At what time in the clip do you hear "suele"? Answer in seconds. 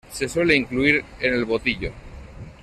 0.27-0.55